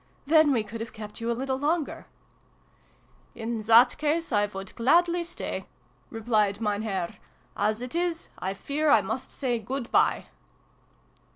"Then 0.25 0.51
we 0.51 0.63
could 0.63 0.79
have 0.81 0.93
kept 0.93 1.21
you 1.21 1.29
a 1.29 1.37
little 1.37 1.59
longer!" 1.59 2.07
"In 3.35 3.61
that 3.61 3.95
case 3.99 4.31
I 4.31 4.47
would 4.47 4.73
gladly 4.73 5.23
stay," 5.23 5.67
replied 6.09 6.59
Mein 6.59 6.81
Herr. 6.81 7.17
"As 7.55 7.81
it 7.83 7.93
is 7.93 8.29
1 8.39 8.55
fear 8.55 8.89
I 8.89 9.03
must 9.03 9.29
say 9.31 9.59
good 9.59 9.91
bye 9.91 10.25